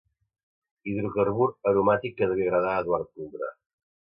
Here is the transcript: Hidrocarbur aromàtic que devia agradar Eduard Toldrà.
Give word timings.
Hidrocarbur 0.91 1.49
aromàtic 1.73 2.17
que 2.23 2.31
devia 2.33 2.49
agradar 2.51 2.73
Eduard 2.87 3.11
Toldrà. 3.13 3.53